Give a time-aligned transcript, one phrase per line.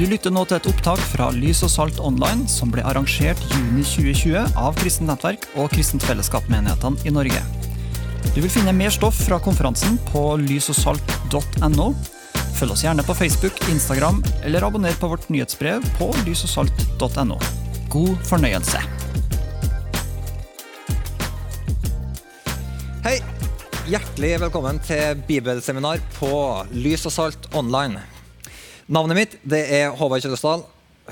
[0.00, 3.82] Du lytter nå til et opptak fra Lys og Salt Online, som ble arrangert juni
[3.84, 7.42] 2020 av Kristent Nettverk og Kristent Fellesskap-menighetene i Norge.
[8.32, 11.88] Du vil finne mer stoff fra konferansen på lysogsalt.no.
[12.56, 17.36] Følg oss gjerne på Facebook, Instagram eller abonner på vårt nyhetsbrev på lysogsalt.no.
[17.92, 18.80] God fornøyelse.
[23.04, 23.18] Hei!
[23.90, 26.32] Hjertelig velkommen til bibelseminar på
[26.72, 28.00] Lys og Salt online.
[28.90, 30.64] Navnet mitt det er Håvard Kjøllesdal,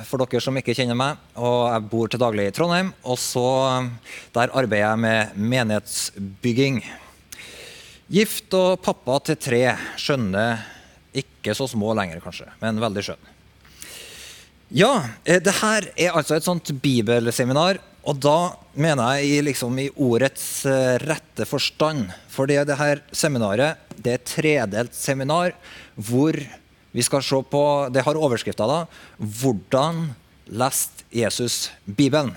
[0.09, 1.21] for dere som ikke kjenner meg.
[1.39, 3.45] og Jeg bor til daglig i Trondheim, og så
[4.35, 6.81] der arbeider jeg med menighetsbygging.
[8.11, 9.63] Gift og pappa til tre.
[9.95, 10.49] Skjønne
[11.23, 13.33] ikke så små lenger, kanskje, men veldig skjønn.
[14.75, 18.39] Ja, eh, det her er altså et sånt bibelseminar, og da
[18.75, 22.09] mener jeg liksom, i ordets uh, rette forstand.
[22.27, 25.55] For det her seminaret det er et tredelt seminar
[25.95, 26.35] hvor
[26.93, 28.87] vi skal se på Det har overskrifta da
[29.21, 30.15] 'Hvordan
[30.47, 32.37] leste Jesus Bibelen?'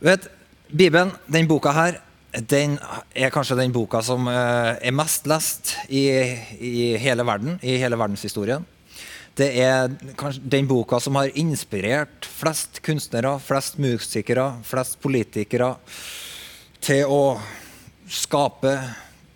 [0.00, 0.28] Vet,
[0.72, 2.00] Bibelen, den boka her,
[2.32, 2.78] den
[3.14, 6.06] er kanskje den boka som uh, er mest lest i,
[6.56, 8.64] i hele verden, i hele verdenshistorien.
[9.36, 15.74] Det er kanskje den boka som har inspirert flest kunstnere, flest musikere, flest politikere
[16.80, 17.22] til å
[18.10, 18.74] skape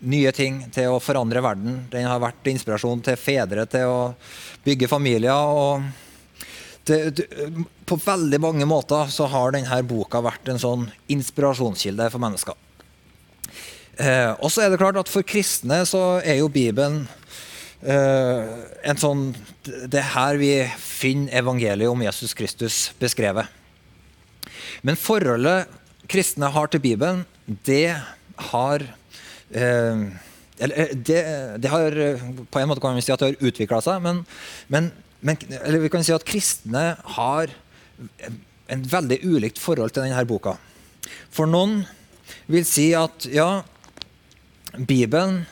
[0.04, 1.82] nye ting, til å forandre verden.
[1.92, 4.00] Den har vært inspirasjon til fedre til å
[4.64, 5.32] bygge familier.
[5.34, 5.82] og
[6.84, 7.26] det, det,
[7.88, 12.56] På veldig mange måter så har denne boka vært en sånn inspirasjonskilde for mennesker.
[13.98, 17.04] Eh, og så er det klart at For kristne så er jo Bibelen
[17.86, 18.48] eh,
[18.82, 19.28] en sånn,
[19.62, 20.50] det er her vi
[20.82, 23.46] finner evangeliet om Jesus Kristus beskrevet.
[24.82, 25.70] Men forholdet
[26.10, 27.94] kristne har til Bibelen, det
[28.50, 28.84] har
[29.54, 31.20] det,
[31.62, 31.94] det, har
[32.50, 34.24] På en måte kan vi si at det har utvikla seg, men,
[34.66, 34.90] men,
[35.22, 37.52] men, eller vi kan si at kristne har
[38.66, 40.56] en veldig ulikt forhold til denne boka.
[41.34, 41.82] For noen
[42.50, 43.62] vil si at ja,
[44.74, 45.44] Bibelen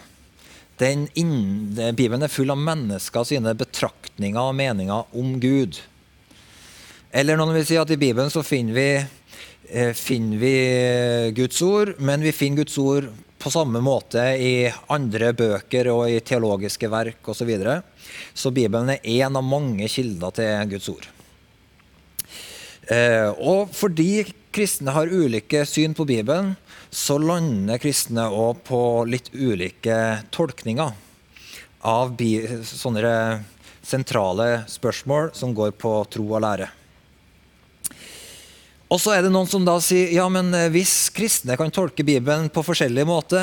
[0.82, 5.78] den inn, Bibelen er full av mennesker sine betraktninger og meninger om Gud.
[7.12, 8.88] Eller noen vil si at i Bibelen så finner vi,
[9.68, 10.54] eh, finner vi
[11.36, 13.10] Guds ord, men vi finner Guds ord
[13.42, 17.42] på samme måte i andre bøker og i teologiske verk osv.
[17.42, 17.80] Så, videre.
[18.34, 21.08] så Bibelen er én av mange kilder til Guds ord.
[22.92, 26.54] Eh, og fordi kristne har ulike syn på Bibelen,
[26.90, 29.96] så lander kristne òg på litt ulike
[30.34, 30.92] tolkninger
[31.88, 32.14] av
[32.68, 33.16] sånne
[33.82, 36.68] sentrale spørsmål som går på tro og lære.
[38.92, 42.04] Og så er det noen som da sier ja, men eh, hvis kristne kan tolke
[42.04, 43.40] Bibelen på forskjellig måte,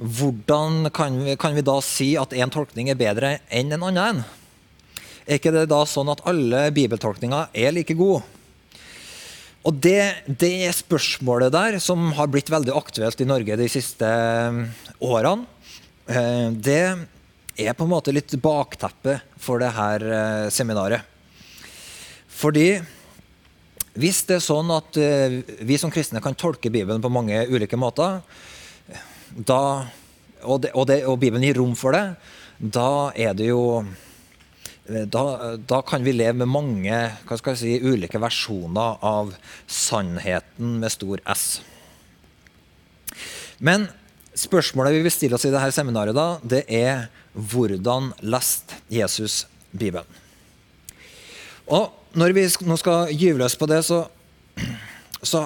[0.00, 4.22] hvordan kan vi, kan vi da si at én tolkning er bedre enn en annen?
[5.26, 8.22] Er ikke det da sånn at alle bibeltolkninger er like gode?
[9.68, 14.62] Og det, det spørsmålet der, som har blitt veldig aktuelt i Norge de siste eh,
[15.04, 15.44] årene,
[16.08, 16.84] eh, det
[17.60, 20.06] er på en måte litt bakteppet for det her
[20.48, 21.04] seminaret.
[22.32, 22.80] Fordi
[23.98, 24.96] hvis det er sånn at
[25.66, 28.20] vi som kristne kan tolke Bibelen på mange ulike måter,
[29.34, 29.62] da,
[30.44, 32.04] og, det, og, det, og Bibelen gir rom for det,
[32.60, 33.82] da er det jo
[34.90, 36.98] Eh, da, da, kan vi leve med mange
[37.58, 39.34] si, ulike versjoner av
[39.66, 41.44] sannheten med stor S.
[43.58, 43.86] Men
[44.34, 50.19] spørsmålet vi vil stille oss i dette seminaret, da, det er hvordan leste Jesus Bibelen?
[51.70, 54.00] Og Når vi nå skal gyve løs på det, så,
[55.22, 55.44] så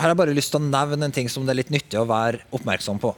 [0.00, 2.06] har jeg bare lyst til å nevne en ting som det er litt nyttig å
[2.08, 3.10] være oppmerksom på.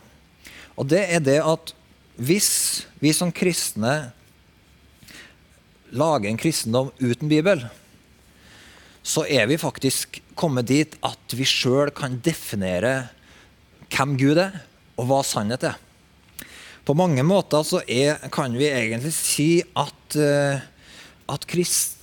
[0.75, 1.71] Og det er det at
[2.19, 2.51] hvis
[2.99, 3.95] vi som kristne
[5.95, 7.63] lager en kristendom uten Bibel,
[9.07, 12.97] så er vi faktisk kommet dit at vi sjøl kan definere
[13.95, 14.65] hvem Gud er,
[14.99, 15.79] og hva sannhet er.
[16.83, 21.47] På mange måter så er, kan vi egentlig si at, at at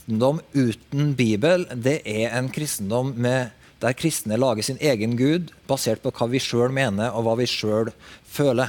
[0.03, 6.01] kristendom uten Bibel, det er en kristendom med, der kristne lager sin egen Gud, basert
[6.03, 7.91] på hva vi sjøl mener, og hva vi sjøl
[8.27, 8.67] føler.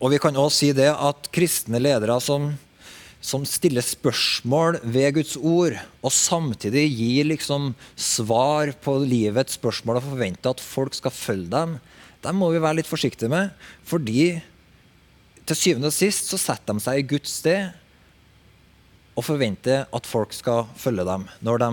[0.00, 2.56] Og vi kan også si det at kristne ledere som
[3.20, 10.06] som stiller spørsmål ved Guds ord, og samtidig gir liksom svar på livets spørsmål og
[10.06, 11.74] forventer at folk skal følge dem,
[12.24, 13.52] dem må vi være litt forsiktige med.
[13.84, 14.40] Fordi
[15.44, 17.76] til syvende og sist så setter de seg i Guds sted
[19.18, 21.26] og forventer at folk skal følge dem.
[21.44, 21.70] Når de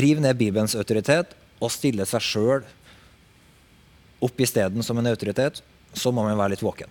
[0.00, 2.64] river ned Bibelens autoritet og stiller seg sjøl
[4.24, 5.62] opp isteden som en autoritet,
[5.96, 6.88] så må man være litt våken.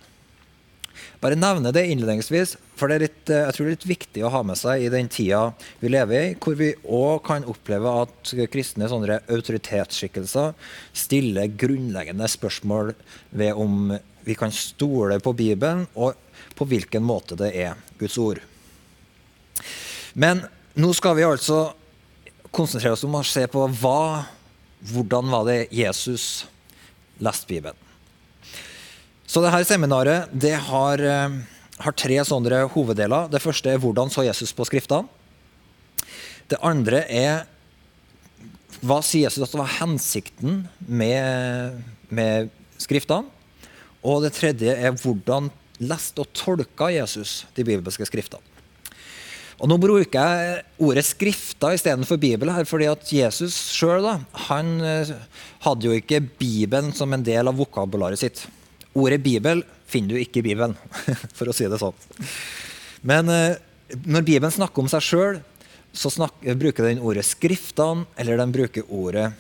[1.22, 4.32] bare nevne det innledningsvis, for det er litt, jeg tror det er litt viktig å
[4.34, 8.34] ha med seg i den tida vi lever i, hvor vi òg kan oppleve at
[8.52, 10.56] kristne sånne autoritetsskikkelser
[10.92, 12.94] stiller grunnleggende spørsmål
[13.32, 13.96] ved om
[14.28, 16.16] vi kan stole på Bibelen, og
[16.56, 18.44] på hvilken måte det er Guds ord.
[20.14, 20.44] Men
[20.80, 21.70] nå skal vi altså
[22.56, 24.26] konsentrere oss om å se på hva,
[24.92, 26.48] hvordan var det Jesus
[27.22, 27.78] leste Bibelen.
[29.30, 31.38] Så dette seminaret det har, eh,
[31.78, 33.30] har, tre sånne hoveddeler.
[33.30, 35.08] Det første er hvordan så Jesus på Skriftene.
[36.50, 37.46] Det andre er
[38.82, 43.28] hva sier Jesus at det var hensikten med, med Skriftene?
[44.02, 48.44] Og det tredje er hvordan leste og tolka Jesus de bibelske skriftene.
[49.60, 55.12] Og Nå bruker jeg ordet 'skrifter' istedenfor Bibel her, fordi at Jesus sjøl eh,
[55.66, 58.46] hadde jo ikke Bibelen som en del av vokabularet sitt.
[58.96, 60.78] Ordet 'Bibel' finner du ikke i Bibelen,
[61.38, 61.98] for å si det sånn.
[63.04, 63.60] Men eh,
[64.08, 65.42] når Bibelen snakker om seg sjøl,
[65.92, 69.34] så snakker, bruker den ordet 'skriftene', eller den bruker ordet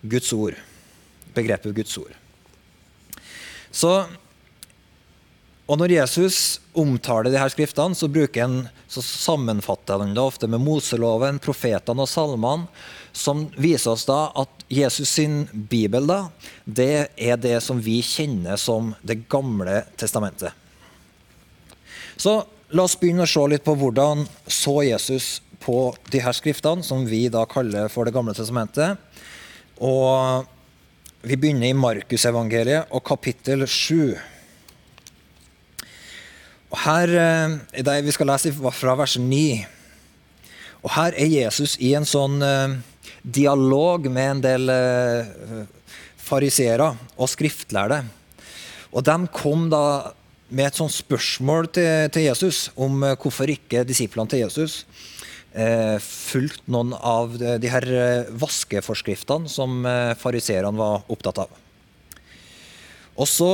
[0.00, 0.56] 'Guds ord'.
[1.36, 2.16] Begrepet Guds ord.
[3.68, 4.06] Så
[5.66, 8.06] og når Jesus omtaler de her skriftene, så,
[8.38, 12.68] en, så sammenfatter han det ofte med Moseloven, profetene og salmene,
[13.16, 16.18] som viser oss da at Jesus sin bibel da,
[16.64, 20.52] det er det som vi kjenner som Det gamle testamentet.
[22.16, 26.84] Så la oss begynne å se litt på hvordan så Jesus på de her skriftene,
[26.86, 29.00] som vi da kaller for Det gamle testamentet.
[29.82, 30.46] Og
[31.26, 34.35] vi begynner i Markusevangeliet og kapittel 7.
[36.72, 39.66] Og her, eh, det Vi skal lese fra vers 9.
[40.82, 42.76] Og Her er Jesus i en sånn uh,
[43.22, 45.64] dialog med en del uh,
[46.16, 48.04] fariseere og skriftlærde.
[48.92, 50.12] Og De kom da
[50.48, 54.84] med et sånt spørsmål til, til Jesus om hvorfor ikke disiplene til Jesus
[55.58, 57.86] uh, fulgte noen av de, de her
[58.30, 61.62] vaskeforskriftene som uh, fariseerne var opptatt av.
[63.16, 63.50] Og så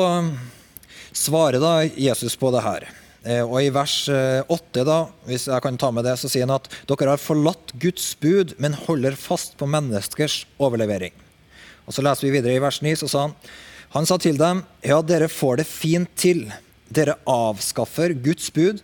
[1.16, 2.92] svarer da Jesus på det her.
[3.22, 4.98] Eh, og I vers 8, eh, da,
[5.28, 8.56] hvis jeg kan ta med det, så sier han at dere har forlatt Guds bud,
[8.58, 11.14] men holder fast på menneskers overlevering.
[11.86, 13.36] Og Så leser vi videre i vers 9, så sa han
[13.92, 16.46] Han sa til dem, ja, dere får det fint til.
[16.88, 18.80] Dere avskaffer Guds bud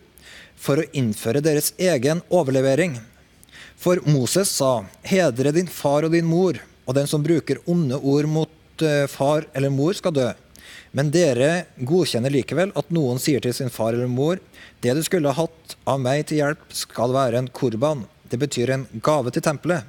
[0.55, 2.99] for å innføre deres egen overlevering.
[3.81, 8.29] For Moses sa, hedre din far og din mor, og den som bruker onde ord
[8.29, 10.29] mot eh, far eller mor, skal dø.
[10.97, 14.41] Men dere godkjenner likevel at noen sier til sin far eller mor
[14.81, 18.05] det du skulle hatt av meg til hjelp, skal være en korban.
[18.31, 19.83] Det betyr en gave til tempelet.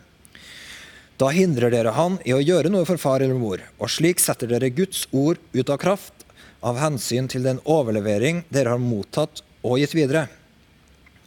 [1.19, 4.47] Da hindrer dere han i å gjøre noe for far eller mor, og slik setter
[4.47, 6.25] dere Guds ord ut av kraft
[6.63, 10.27] av hensyn til den overlevering dere har mottatt og gitt videre.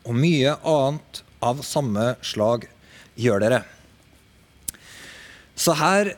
[0.09, 2.67] Og mye annet av samme slag
[3.21, 3.63] gjør dere.
[5.55, 6.15] Så her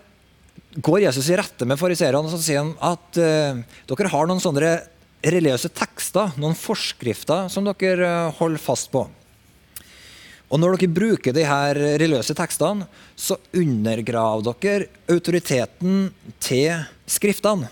[0.75, 3.61] går Jesus i rette med fariseerne og sier han at uh,
[3.91, 4.77] dere har noen sånne
[5.25, 9.07] religiøse tekster, noen forskrifter, som dere uh, holder fast på.
[10.53, 12.87] Og når dere bruker de her religiøse tekstene,
[13.17, 16.11] så undergraver dere autoriteten
[16.43, 17.71] til skriftene.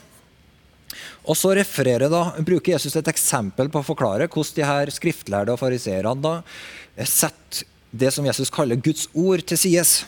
[1.23, 5.55] Og så refererer da, bruker Jesus et eksempel på å forklare hvordan de her skriftlærde
[5.55, 6.41] og fariseerne
[7.07, 10.03] setter det som Jesus kaller Guds ord, til sides.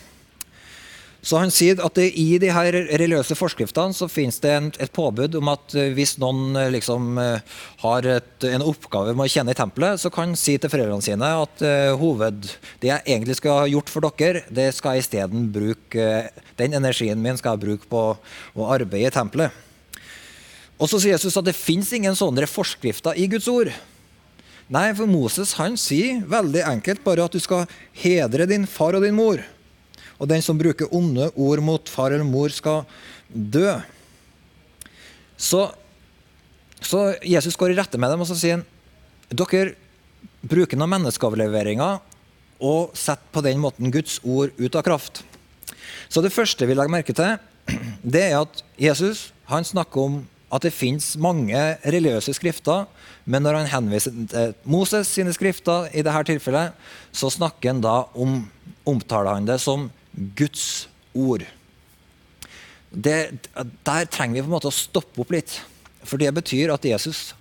[1.24, 4.92] Så han sier at det, I de her religiøse forskriftene så finnes det en, et
[4.92, 9.32] påbud om at eh, hvis noen eh, liksom, eh, har et, en oppgave med å
[9.32, 12.50] tjene i tempelet, så kan han si til foreldrene sine at uh, hoved,
[12.82, 16.10] det jeg egentlig skal ha gjort for dere, det skal jeg isteden bruke
[16.58, 19.54] Den energien min skal jeg bruke på å arbeide i tempelet.
[20.76, 23.72] Og så sier Jesus at det fins ingen sånne forskrifter i Guds ord.
[24.72, 27.68] Nei, for Moses han sier veldig enkelt bare at du skal
[28.00, 29.40] hedre din far og din mor
[30.18, 32.84] og den som bruker onde ord mot far eller mor, skal
[33.28, 33.74] dø.
[35.36, 35.66] Så,
[36.80, 38.66] så Jesus går i rette med dem og så sier han,
[39.34, 39.74] dere
[40.44, 42.02] bruker noen menneskeoverleveringer
[42.64, 45.24] og setter på den måten Guds ord ut av kraft.
[46.08, 47.40] Så det første vi legger merke til,
[48.14, 50.22] det er at Jesus han snakker om
[50.54, 52.84] at det fins mange religiøse skrifter,
[53.26, 56.76] men når han henviser til Moses sine skrifter, i dette tilfellet,
[57.10, 58.44] så snakker han da om,
[58.86, 61.44] omtaler han det som Guds ord.
[62.94, 63.16] Det,
[63.86, 65.58] der trenger vi på en måte å stoppe opp litt.
[66.04, 67.32] For det betyr at Jesus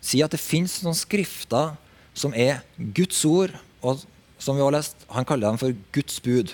[0.00, 1.74] sier at det fins noen skrifter
[2.16, 4.02] som er Guds ord, og
[4.40, 6.52] som vi har lest, han kaller dem for Guds bud.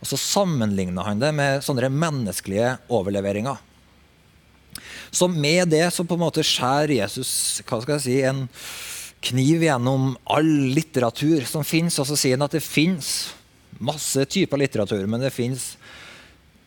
[0.00, 3.58] Og Så sammenligner han det med sånne menneskelige overleveringer.
[5.10, 8.46] Så med det så på en måte skjærer Jesus hva skal jeg si, en
[9.20, 13.32] kniv gjennom all litteratur som fins, og så sier han at det fins
[13.80, 15.74] masse typer litteratur, men det fins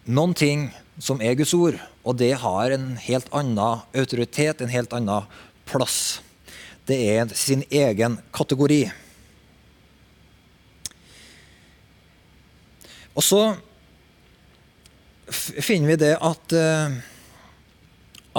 [0.09, 0.67] noen ting
[1.01, 5.29] som er Guds ord, og det har en helt annen autoritet, en helt annen
[5.69, 6.19] plass.
[6.89, 8.83] Det er sin egen kategori.
[13.13, 13.41] Og så
[15.33, 16.97] finner vi det at, eh,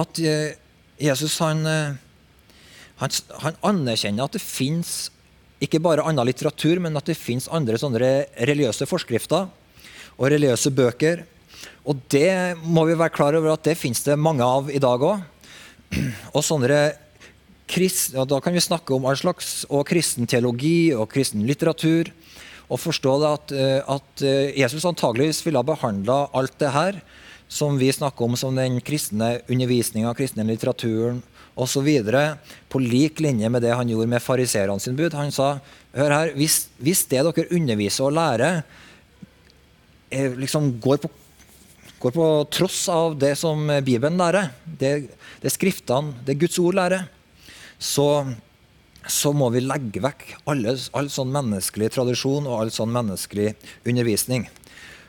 [0.03, 0.57] at eh,
[1.01, 1.95] Jesus han, eh,
[3.01, 5.11] han, han anerkjenner at det fins
[5.65, 8.01] ikke bare annen litteratur, men at det fins andre sånne
[8.49, 9.49] religiøse forskrifter
[10.15, 11.25] og religiøse bøker.
[11.89, 15.03] Og det må vi være klar over at det fins det mange av i dag
[15.05, 15.25] òg.
[16.35, 16.85] Og sånne
[17.71, 22.11] kristne, og Da kan vi snakke om all slags og kristen teologi og kristen litteratur
[22.69, 27.01] og forstå at, eh, at eh, Jesus antageligvis ville ha behandla alt det her
[27.49, 31.23] som vi snakker om som den kristne undervisninga, kristne litteraturen
[31.55, 31.89] osv.
[32.69, 35.15] på lik linje med det han gjorde med fariseerne sin bud.
[35.15, 35.59] Han sa
[35.95, 38.63] hør her, hvis, hvis det dere underviser og lærer,
[40.11, 41.11] liksom går på,
[42.03, 45.11] går på tross av det som Bibelen lærer, det,
[45.43, 47.07] det Skriftene, det Guds ord lærer,
[47.79, 48.27] så
[49.05, 53.51] så må vi legge vekk alle, all sånn menneskelig tradisjon og all sånn menneskelig
[53.85, 54.47] undervisning.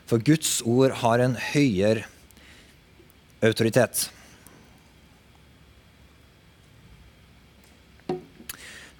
[0.06, 2.04] For Guds ord har en høyere
[3.44, 4.06] autoritet.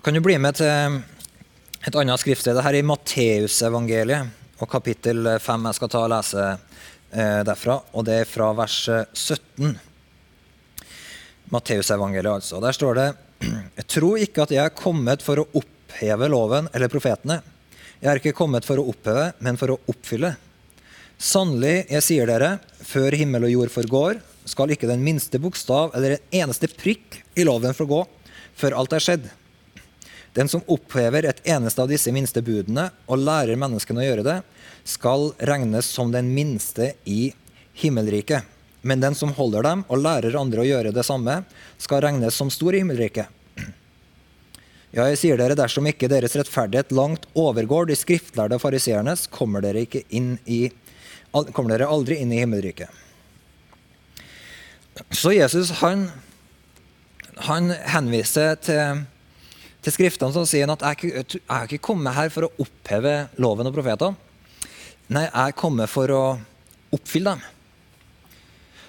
[0.03, 1.01] Kan du bli med til
[1.87, 2.55] et annet skriftsted?
[2.55, 5.69] Dette er i Matteusevangeliet og kapittel 5.
[5.69, 9.73] Jeg skal ta og lese eh, derfra, og det er fra vers 17.
[11.55, 12.61] Matteusevangeliet, altså.
[12.63, 13.07] Der står det
[13.79, 17.41] jeg tror ikke at jeg er kommet for å oppheve loven eller profetene.
[17.99, 20.35] Jeg er ikke kommet for å oppheve, men for å oppfylle.
[21.17, 26.15] Sannelig, jeg sier dere, før himmel og jord forgår, skal ikke den minste bokstav eller
[26.19, 28.05] en eneste prikk i loven forgå
[28.57, 29.27] før alt er skjedd.
[30.37, 34.37] Den som opphever et eneste av disse minste budene og lærer menneskene å gjøre det,
[34.85, 37.31] skal regnes som den minste i
[37.81, 38.45] himmelriket.
[38.87, 41.41] Men den som holder dem og lærer andre å gjøre det samme,
[41.81, 43.33] skal regnes som stor i himmelriket.
[44.93, 49.65] Ja, jeg sier dere, dersom ikke deres rettferdighet langt overgår de skriftlærde fariseernes, kommer
[51.57, 52.93] kommer dere aldri inn i himmelriket.
[55.13, 56.07] Så Jesus han,
[57.49, 59.05] han henviser til,
[59.87, 63.69] til Skriftene som sier at jeg, jeg er ikke kommet her for å oppheve loven
[63.71, 64.19] og profetene.
[65.07, 66.23] Nei, jeg er kommet for å
[66.97, 67.45] oppfylle dem.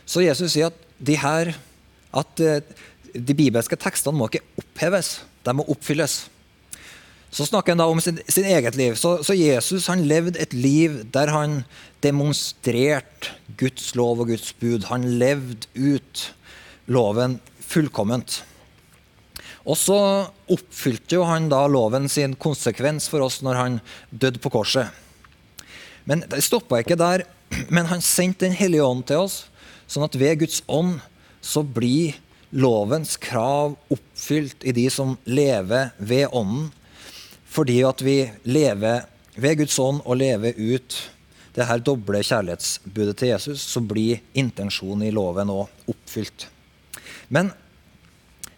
[0.10, 1.51] Så Jesus sier at de her
[2.18, 2.63] at eh,
[3.13, 6.18] de bibelske tekstene må ikke oppheves, de må oppfylles.
[7.30, 8.98] Så snakker han da om sin, sin eget liv.
[8.98, 11.60] Så, så, Jesus han levde et liv der han
[12.01, 14.88] demonstrerte Guds lov og Guds bud.
[14.89, 16.30] Han levde ut
[16.89, 18.42] loven fullkomment.
[19.68, 20.00] Og så
[20.48, 23.82] oppfylte jo han da loven sin konsekvens for oss når han
[24.12, 24.88] døde på korset.
[26.08, 27.26] Men det stoppa ikke der.
[27.72, 29.46] Men han sendte Den hellige ånd til oss
[29.88, 30.98] Sånn at ved Guds ånd
[31.40, 32.18] så blir
[32.52, 36.68] lovens krav oppfylt i de som lever ved ånden.
[37.48, 39.06] Fordi at vi lever
[39.40, 40.98] ved Guds ånd og lever ut
[41.58, 46.46] det her doble kjærlighetsbudet til Jesus, så blir intensjonen i loven òg oppfylt.
[47.34, 47.50] Men,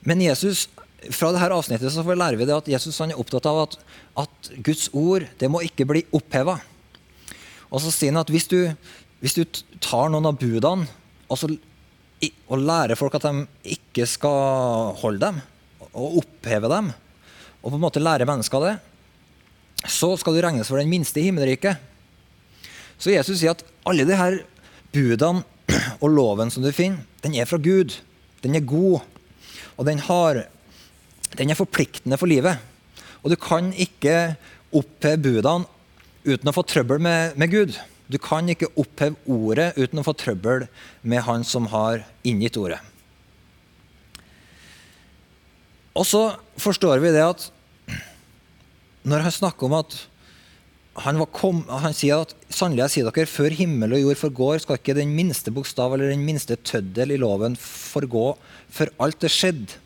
[0.04, 0.66] men, Jesus,
[1.08, 3.78] fra dette avsnittet så lærer vi det at Jesus er opptatt av at,
[4.26, 6.58] at Guds ord det må ikke bli oppheva.
[7.70, 8.60] Og så sier han at hvis du,
[9.22, 9.44] hvis du
[9.84, 10.90] tar noen av budene
[11.30, 11.50] og, så,
[12.50, 13.46] og, lærer folk at de
[13.78, 15.42] ikke skal holde dem,
[15.90, 16.90] og oppheve dem,
[17.60, 18.76] og på en måte lære mennesker det,
[19.90, 21.80] så skal du regnes for den minste i himmelriket.
[23.00, 24.42] Så Jesus sier at alle her
[24.94, 25.46] budene
[26.04, 27.94] og loven som du finner, den er fra Gud.
[28.44, 29.04] Den er god,
[29.80, 30.46] og den, har,
[31.38, 32.58] den er forpliktende for livet.
[33.22, 34.36] Og du kan ikke
[34.76, 35.68] oppheve budene
[36.26, 37.78] uten å få trøbbel med, med Gud.
[38.10, 40.66] Du kan ikke oppheve ordet uten å få trøbbel
[41.02, 42.80] med han som har inngitt ordet.
[45.98, 46.24] Og så
[46.62, 47.50] forstår vi det at
[49.10, 49.96] når han snakker om at
[51.00, 54.80] han, kom, han sier at sannelig jeg sier dere, før himmel og jord forgår, skal
[54.80, 58.34] ikke den minste bokstav eller den minste tøddel i loven forgå
[58.74, 59.78] før alt er skjedd.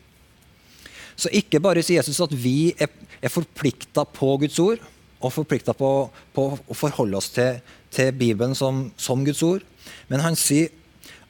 [1.16, 2.90] Så ikke bare sier Jesus at vi er,
[3.22, 4.82] er forplikta på Guds ord,
[5.24, 5.90] og forplikta på,
[6.36, 7.60] på, å forholde oss til,
[7.94, 9.62] til Bibelen som, som, Guds ord.
[10.10, 10.72] Men han sier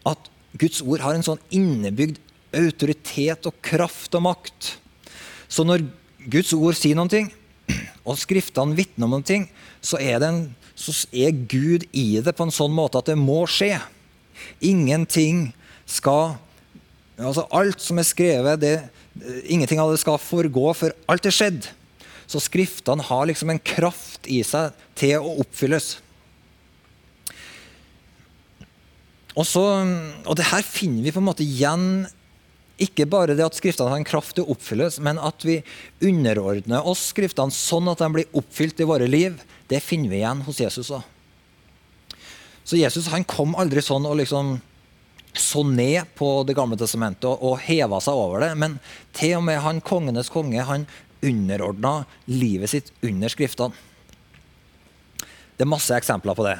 [0.09, 2.19] at Guds ord har en sånn innebygd
[2.55, 4.75] autoritet og kraft og makt.
[5.51, 5.87] Så når
[6.31, 7.23] Guds ord sier noe,
[8.09, 9.41] og Skriftene vitner om noe,
[9.85, 13.45] så er, en, så er Gud i det på en sånn måte at det må
[13.51, 13.77] skje.
[14.65, 15.53] Ingenting
[15.87, 16.35] skal
[17.15, 18.77] altså alt som er skrevet, det,
[19.47, 21.69] ingenting av det skal forgå, for alt er skjedd.
[22.27, 25.99] Så Skriftene har liksom en kraft i seg til å oppfylles.
[29.35, 29.63] Og, så,
[30.25, 32.05] og det her finner vi på en måte igjen
[32.83, 35.61] ikke bare det at Skriftene har en kraft til å oppfylles, men at vi
[36.03, 39.37] underordner oss Skriftene sånn at de blir oppfylt i våre liv,
[39.71, 41.05] det finner vi igjen hos Jesus òg.
[42.65, 44.57] Så Jesus han kom aldri sånn og liksom
[45.35, 48.79] så ned på Det gamle testamentet og, og heva seg over det, men
[49.17, 50.87] til og med han kongenes konge han
[51.25, 53.75] underordna livet sitt under Skriftene.
[55.55, 56.57] Det er masse eksempler på det.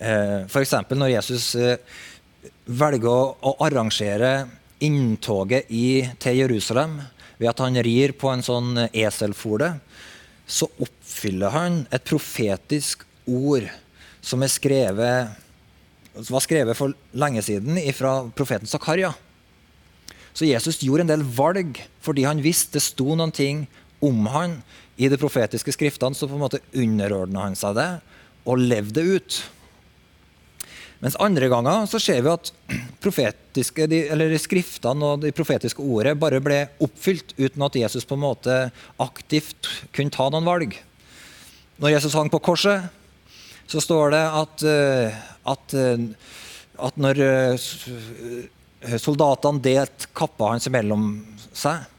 [0.00, 0.74] Eh, F.eks.
[0.90, 1.76] når Jesus eh,
[2.64, 3.12] velger
[3.44, 4.46] å, arrangere
[4.84, 6.98] inntoget i, til Jerusalem
[7.38, 9.74] ved at han rir på en sånn eselfole,
[10.46, 13.68] så oppfyller han et profetisk ord
[14.24, 15.43] som, er skrevet,
[16.14, 19.12] var skrevet for lenge siden fra profeten Zakaria.
[20.34, 23.66] Så Jesus gjorde en del valg fordi han visste det sto noen ting
[24.04, 24.58] om han
[24.96, 27.90] i de profetiske skriftene, så på en måte underordna han seg det
[28.44, 29.38] og levde det ut.
[31.04, 32.50] Mens andre ganger så ser vi at
[33.54, 38.58] de, skriftene og de profetiske ordet bare ble oppfylt uten at Jesus på en måte
[39.02, 40.76] aktivt kunne ta noen valg.
[41.82, 42.86] Når Jesus hang på korset,
[43.70, 46.04] så står det at, eh, at, eh,
[46.88, 51.08] at når eh, soldatene delte kappa hans mellom
[51.54, 51.90] seg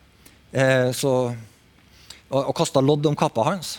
[0.95, 1.11] så,
[2.29, 3.73] og, og kasta lodd om kappa hans,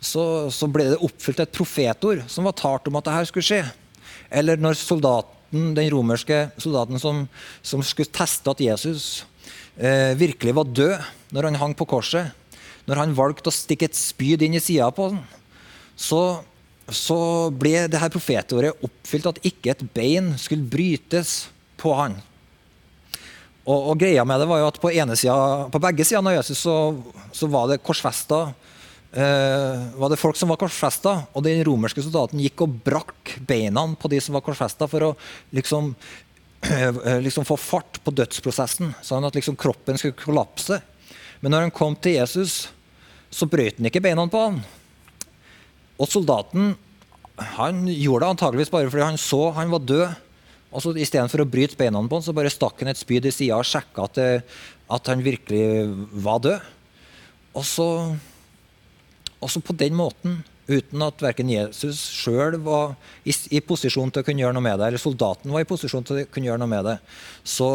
[0.00, 3.60] så, så ble det oppfylt et profetord som var talt om at dette skulle skje.
[4.32, 7.24] Eller når soldaten, den romerske soldaten som,
[7.62, 9.22] som skulle teste at Jesus
[9.76, 12.32] eh, virkelig var død når han hang på korset,
[12.88, 15.20] når han valgte å stikke et spyd inn i sida på den,
[16.00, 16.40] så,
[16.94, 17.20] så
[17.54, 21.48] ble det her profetordet oppfylt at ikke et bein skulle brytes
[21.80, 22.16] på han.
[23.64, 26.62] Og, og, greia med det var jo at På, siden, på begge sider av Jesus
[26.64, 26.76] så,
[27.36, 28.48] så var det korsfesta
[29.12, 33.84] eh, var det folk som var korsfesta, og den romerske soldaten gikk og brakk beina
[33.98, 35.12] på de som var korsfesta, for å
[35.56, 35.94] liksom,
[36.62, 40.80] eh, liksom, få fart på dødsprosessen, sånn at liksom kroppen skulle kollapse.
[41.40, 42.68] Men når han kom til Jesus,
[43.30, 44.62] så brøt han ikke beina på han.
[46.00, 46.74] Og soldaten
[47.56, 50.18] han gjorde det antageligvis bare fordi han så han var død.
[50.70, 53.32] Og så Istedenfor å bryte beina på han, så bare stakk han et spyd i
[53.34, 54.20] sida og sjekka at,
[54.92, 55.88] at han virkelig
[56.24, 56.68] var død.
[57.58, 57.88] Og så
[59.40, 62.92] også på den måten, uten at verken Jesus sjøl var
[63.24, 66.04] i, i, posisjon til å kunne gjøre noe med det, eller soldaten var i posisjon
[66.06, 66.96] til å kunne gjøre noe med det,
[67.42, 67.72] så,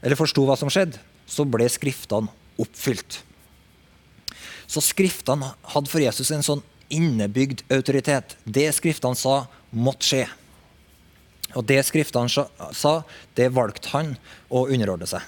[0.00, 3.20] eller forsto hva som skjedde, så ble Skriftene oppfylt.
[4.66, 8.36] Så Skriftene hadde for Jesus en sånn innebygd autoritet.
[8.44, 10.24] Det Skriftene sa, måtte skje.
[11.56, 12.94] Og det Skriftene sa,
[13.36, 14.14] det valgte han
[14.48, 15.24] å underordne seg.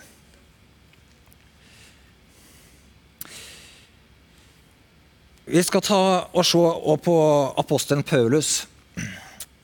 [5.44, 6.60] Vi skal ta og se
[7.04, 7.16] på
[7.60, 8.62] apostelen Paulus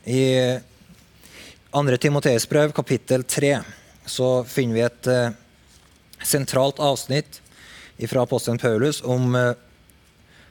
[0.04, 0.26] i
[1.72, 1.96] 2.
[1.96, 3.54] Timoteus brev, kapittel 3.
[4.04, 5.32] Så finner vi et uh,
[6.20, 7.40] sentralt avsnitt
[8.10, 9.54] fra apostelen Paulus om, uh,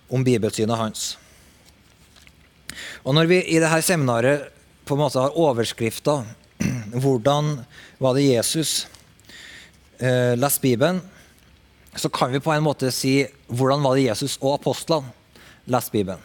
[0.10, 1.12] om bibelsynet hans.
[3.04, 4.50] Og Når vi i dette seminaret
[4.86, 6.24] på en måte har overskrifta
[7.00, 7.65] 'Hvordan
[8.00, 8.88] var det Jesus
[10.00, 11.02] eh, leste Bibelen',
[11.96, 15.13] så kan vi på en måte si 'Hvordan var det Jesus og apostlene'?
[15.70, 16.22] lest Bibelen.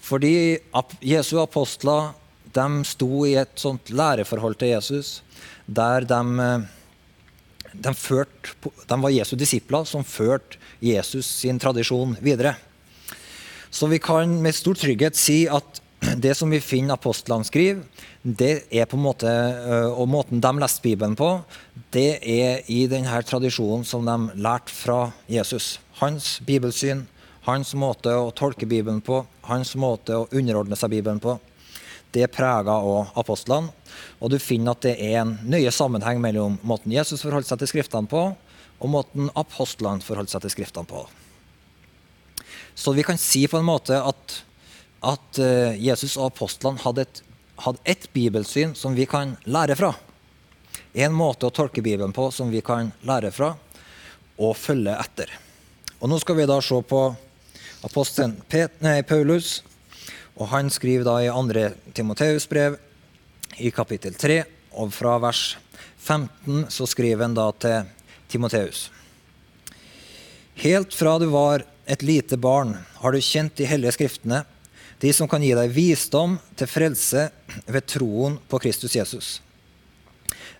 [0.00, 0.58] Fordi
[1.00, 2.12] Jesu apostler
[2.54, 5.20] de sto i et sånt læreforhold til Jesus
[5.66, 6.66] der de, eh,
[7.72, 12.54] de, ført, de var Jesu disipler som førte Jesus sin tradisjon videre.
[13.76, 15.82] Så vi kan med stor trygghet si at
[16.16, 17.82] det som vi finner apostlene skriver,
[18.22, 21.28] det er på en måte, eh, og måten de leste Bibelen på,
[21.92, 25.74] det er i denne tradisjonen som de lærte fra Jesus.
[26.00, 27.04] Hans bibelsyn,
[27.44, 31.36] hans måte å tolke Bibelen på, hans måte å underordne seg Bibelen på,
[32.16, 33.74] det preger òg apostlene.
[34.22, 37.74] Og du finner at det er en nøye sammenheng mellom måten Jesus forholdt seg til
[37.74, 38.24] Skriftene på,
[38.80, 41.04] og måten apostlene forholdt seg til Skriftene på.
[42.76, 44.40] Så vi kan si på en måte at,
[45.00, 47.22] at eh, Jesus og apostlene hadde et,
[47.64, 49.94] hadde et bibelsyn som vi kan lære fra.
[50.92, 53.54] En måte å tolke Bibelen på som vi kan lære fra
[54.36, 55.32] og følge etter.
[56.00, 57.00] Og Nå skal vi da se på
[57.88, 58.36] apostelen
[59.08, 59.62] Paulus.
[60.36, 61.92] Og han skriver da i 2.
[61.96, 62.76] Timoteus brev
[63.56, 64.42] i kapittel 3,
[64.76, 65.56] og fra vers
[65.96, 67.88] 15 så skriver han da til
[68.28, 68.90] Timoteus.
[70.60, 74.42] Helt fra du var et lite barn, har du kjent de hellige skriftene,
[75.00, 77.28] de som kan gi deg visdom til frelse
[77.66, 79.28] ved troen på Kristus Jesus.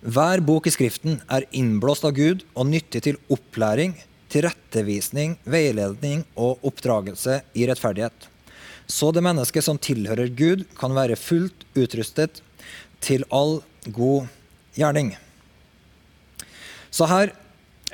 [0.06, 3.96] Hver bok i Skriften er innblåst av Gud og nyttig til opplæring,
[4.30, 8.28] tilrettevisning, veiledning og oppdragelse i rettferdighet.
[8.86, 12.42] Så det mennesket som tilhører Gud, kan være fullt utrustet
[13.02, 13.58] til all
[13.90, 14.28] god
[14.78, 15.16] gjerning.
[16.90, 17.32] Så her,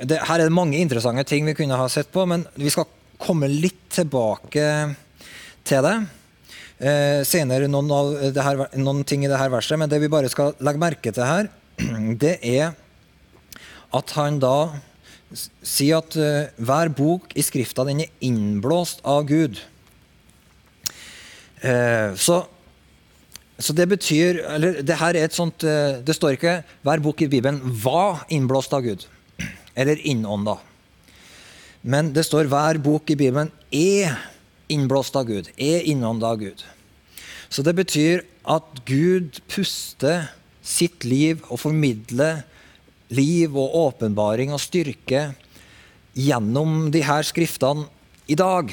[0.02, 2.90] det, her er det mange interessante ting vi kunne ha sett på, men vi skal
[3.22, 4.66] komme litt tilbake
[5.66, 5.96] til det.
[6.82, 7.92] Eh, senere noen,
[8.34, 11.50] her, noen ting i dette verset, men det vi bare skal legge merke til her,
[12.22, 12.72] det er
[13.94, 14.56] at han da
[15.64, 19.60] sier at uh, hver bok i Skrifta den er innblåst av Gud.
[21.62, 22.42] Uh, så,
[23.56, 27.30] så, det betyr eller det her er et sånt, det står ikke hver bok i
[27.32, 29.06] Bibelen var innblåst av Gud,
[29.78, 30.58] eller innånda.
[31.82, 34.14] Men det står hver bok i Bibelen er
[34.70, 36.62] innblåst av Gud, er innånda av Gud.
[37.52, 40.30] Så det betyr at Gud puster
[40.62, 42.44] sitt liv og formidler
[43.12, 45.32] liv og åpenbaring og styrke
[46.16, 47.88] gjennom de her skriftene
[48.30, 48.70] i dag.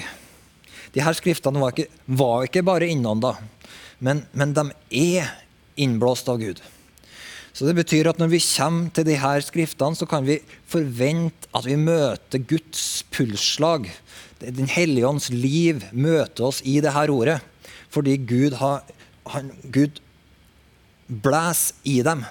[0.93, 3.33] De her skriftene var ikke, var ikke bare innånda,
[3.99, 5.33] men, men de er
[5.79, 6.61] innblåst av Gud.
[7.53, 11.49] Så det betyr at når vi kommer til de her skriftene, så kan vi forvente
[11.55, 13.89] at vi møter Guds pulsslag.
[14.39, 17.39] Den hellige ånds liv møter oss i det her ordet.
[17.89, 18.83] Fordi Gud, har,
[19.33, 19.99] han, Gud
[21.09, 22.23] blæser i dem.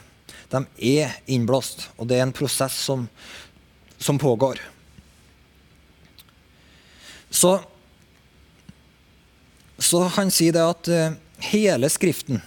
[0.48, 0.62] De
[0.96, 3.08] er innblåst, og det er en prosess som,
[3.98, 4.62] som pågår.
[7.28, 7.58] Så,
[9.76, 11.18] så han sier det at uh,
[11.50, 12.40] hele Skriften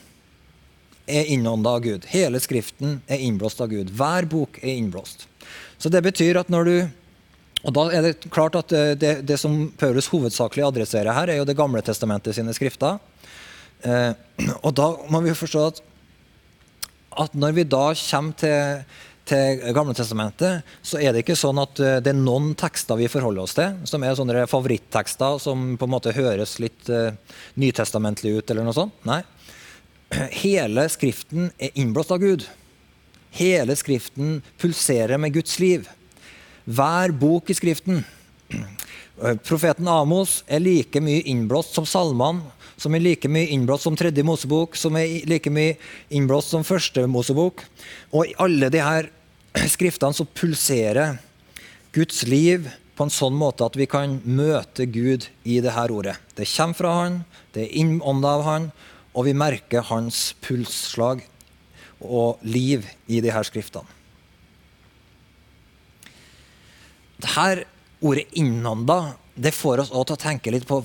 [1.11, 2.07] er innånda av Gud.
[2.11, 3.91] Hele Skriften er innblåst av Gud.
[3.97, 5.27] Hver bok er innblåst.
[5.81, 6.75] Så det betyr at når du
[7.61, 11.45] og da er Det klart at det, det som Paulus hovedsakelig adresserer her, er jo
[11.45, 12.97] Det gamle testamentet sine skrifter.
[13.85, 14.13] Eh,
[14.65, 15.81] og da må vi forstå at,
[17.25, 18.83] at når vi da kommer til,
[19.29, 23.11] til Gamle testamentet, så er det ikke sånn at eh, det er noen tekster vi
[23.11, 27.13] forholder oss til, som er sånne favorittekster som på en måte høres litt eh,
[27.61, 28.97] nytestamentlig ut, eller noe sånt.
[29.05, 29.21] Nei
[30.11, 32.45] hele Skriften er innblåst av Gud.
[33.31, 35.87] Hele Skriften pulserer med Guds liv.
[36.65, 38.03] Hver bok i Skriften.
[39.47, 42.41] Profeten Amos er like mye innblåst som salmene,
[42.81, 45.75] som er like mye innblåst som tredje Mosebok, som er like mye
[46.09, 47.61] innblåst som første Mosebok.
[48.11, 49.11] Og i alle de her
[49.75, 51.19] skriftene så pulserer
[51.93, 56.17] Guds liv på en sånn måte at vi kan møte Gud i det her ordet.
[56.35, 57.21] Det kommer fra Han,
[57.55, 58.71] det er innånda av Han,
[59.11, 61.25] og vi merker hans pulsslag
[62.01, 63.87] og liv i de her skriftene.
[67.21, 67.65] Dette
[68.01, 70.83] ordet 'innånda' det får oss også til å tenke litt på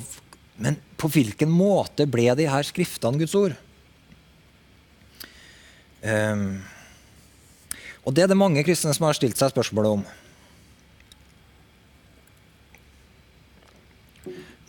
[0.57, 3.57] men på hvilken måte ble de her skriftene Guds ord?
[6.01, 6.63] Um,
[8.07, 10.07] og det er det mange kristne som har stilt seg spørsmålet om.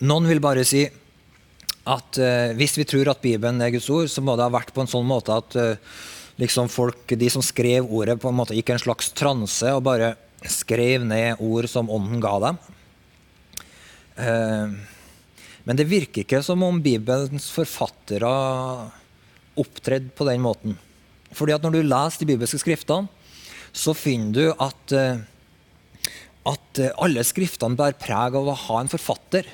[0.04, 0.84] Noen vil bare si
[1.88, 4.74] at uh, hvis vi tror at Bibelen er Guds ord, så må det ha vært
[4.76, 6.00] på en sånn måte at uh,
[6.40, 10.14] liksom folk, de som skrev ordet, på en måte gikk en slags transe og bare
[10.46, 12.60] skrev ned ord som Ånden ga dem.
[14.18, 14.76] Uh,
[15.68, 18.28] men det virker ikke som om Bibelens forfattere
[19.58, 20.76] opptredde på den måten.
[21.34, 23.10] Fordi at når du leser de bibelske skriftene,
[23.76, 24.94] så finner du at,
[26.48, 29.50] at alle skriftene bærer preg av å ha en forfatter.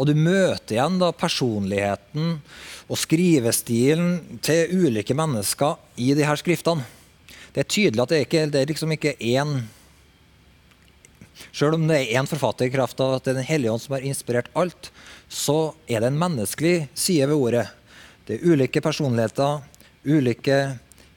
[0.00, 2.38] Og du møter igjen da personligheten
[2.90, 6.86] og skrivestilen til ulike mennesker i de her skriftene.
[7.52, 9.60] Det er tydelig at det, ikke, det er liksom ikke én
[11.56, 13.80] Selv om det er én forfatter i kraft av at det er Den hellige ånd
[13.82, 14.90] som har inspirert alt,
[15.28, 17.66] så er det en menneskelig side ved ordet.
[18.28, 19.62] Det er ulike personligheter,
[20.04, 20.58] ulike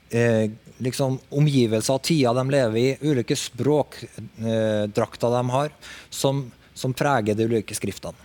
[0.09, 5.75] eh, liksom, omgivelser, tider de lever i, ulike språkdrakter eh, de har,
[6.09, 8.17] som, som preger de ulike skriftene.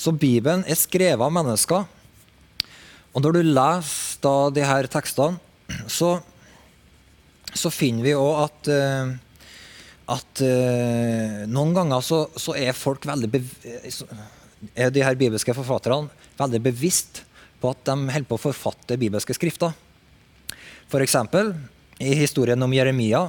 [0.00, 1.84] Så Bibelen er skrevet av mennesker.
[3.10, 5.40] Og når du leser da de her tekstene,
[5.90, 6.14] så,
[7.52, 9.12] så finner vi òg at, uh,
[10.16, 13.42] at uh, noen ganger så, så, er folk veldig
[14.74, 16.10] er de her bibelske forfatterne
[16.40, 17.22] veldig bevisst
[17.60, 19.74] på at de holder på å forfatte bibelske skrifter.
[20.90, 21.16] F.eks.
[22.02, 23.26] i historien om Jeremia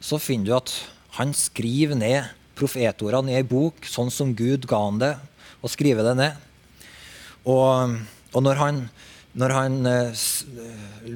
[0.00, 0.72] så finner du at
[1.18, 5.14] han skriver ned profetordene i ei bok sånn som Gud ga han det
[5.62, 6.44] og skrive det ned.
[7.48, 7.96] Og,
[8.34, 8.82] og når han,
[9.38, 10.26] når han eh,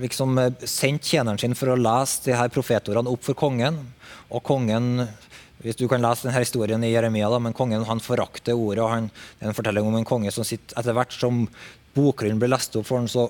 [0.02, 3.81] liksom eh, sendte tjeneren sin for å lese de her profetordene opp for kongen,
[4.33, 5.07] og kongen
[5.62, 8.83] hvis du kan lese denne historien i Jeremia, da, men kongen han forakter ordet.
[8.83, 11.44] og han, Det er en fortelling om en konge som sitter etter hvert som
[11.94, 13.28] bokgrunnen blir lest opp for han, så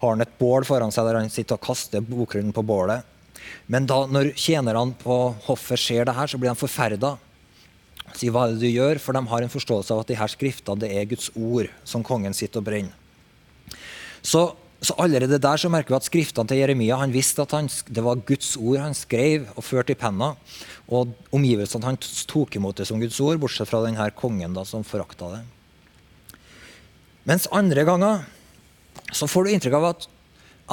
[0.00, 3.06] har han et bål foran seg der han sitter og kaster bokgrunnen på bålet.
[3.70, 7.14] Men da når tjenerne på hoffet ser det her, så blir de forferda.
[8.18, 9.00] Sier hva er det du gjør?
[9.02, 12.04] For de har en forståelse av at de her skriftene det er Guds ord som
[12.06, 12.96] kongen sitter og brenner.
[14.20, 14.50] Så,
[14.84, 18.04] så, allerede der så merker vi at skriftene til Jeremia han visste at han, det
[18.04, 20.34] var Guds ord han skrev og førte i penna.
[20.90, 24.84] Og omgivelsene han tok imot det som Guds ord, bortsett fra denne kongen da, som
[24.84, 25.40] forakta det.
[27.28, 28.24] Mens andre ganger
[29.14, 30.06] så får du inntrykk av at,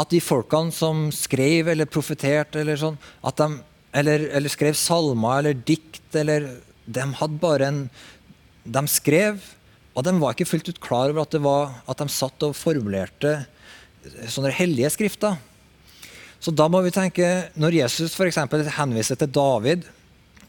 [0.04, 2.98] at de folkene som skrev eller profeterte eller sånn,
[3.98, 6.50] eller, eller skrev salmer eller dikt eller
[6.88, 7.80] De hadde bare en
[8.68, 9.44] De skrev
[9.98, 12.54] og de var ikke fullt ut klar over at, det var, at de satt og
[12.54, 13.40] formulerte
[14.30, 15.40] sånne hellige skrifter.
[16.38, 18.38] Så da må vi tenke, når Jesus f.eks.
[18.78, 19.88] henviser til David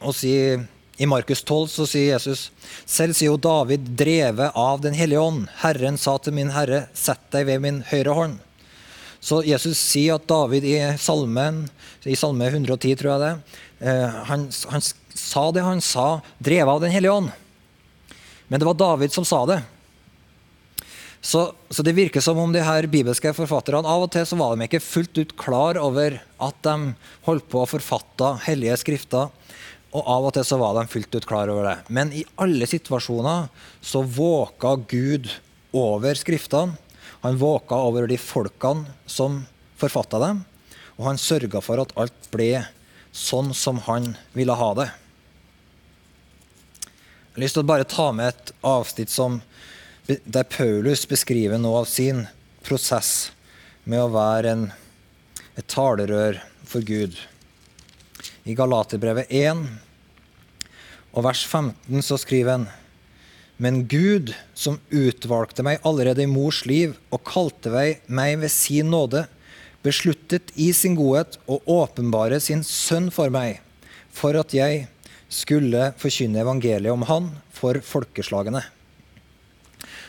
[0.03, 0.67] og sier
[0.99, 2.49] i Markus 12 så sier Jesus
[2.83, 5.47] selv sier jo David, drevet av Den hellige ånd.
[5.63, 8.37] Herren sa til min herre, sett deg ved min høyre hånd.
[9.25, 11.65] Så Jesus sier at David i salmen,
[12.05, 14.85] i salme 110, tror jeg det, eh, han, han
[15.19, 17.35] sa det han sa, drevet av Den hellige ånd.
[18.49, 19.61] Men det var David som sa det.
[21.21, 24.55] Så, så, det virker som om de her bibelske forfatterne av og til så var
[24.55, 26.93] de ikke fullt ut klar over at de
[27.27, 29.33] holdt på å forfatte hellige skrifter.
[29.89, 31.77] Og av og til så var de fullt ut klar over det.
[31.91, 33.49] Men i alle situasjoner
[33.83, 35.27] så våka Gud
[35.75, 36.79] over skriftene.
[37.25, 39.43] Han våka over de folkene som
[39.81, 40.45] forfatta dem.
[41.01, 42.63] Og han sørga for at alt ble
[43.15, 44.89] sånn som han ville ha det.
[47.39, 49.37] Jeg har lyst til å bare ta med et avsnitt som,
[50.09, 52.25] der Paulus beskriver noe av sin
[52.67, 53.29] prosess
[53.87, 54.65] med å være en,
[55.55, 57.15] et talerør for Gud.
[58.43, 59.63] I Galaterbrevet 1
[61.13, 62.67] og vers 15 så skriver han
[63.55, 69.29] Men Gud, som utvalgte meg allerede i mors liv og kalte meg ved sin nåde,
[69.87, 73.63] besluttet i sin godhet å åpenbare sin sønn for meg,
[74.11, 74.89] for at jeg
[75.29, 78.63] skulle forkynne evangeliet om han for folkeslagene.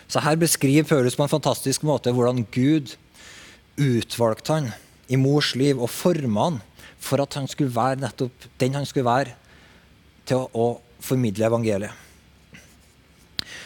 [0.10, 2.95] Så Her beskriver Paulus på en fantastisk måte hvordan Gud
[3.79, 4.71] utvalgte han
[5.10, 6.62] i mors liv og forma han
[6.99, 9.36] for at han skulle være nettopp den han skulle være
[10.27, 11.93] til å, å formidle evangeliet.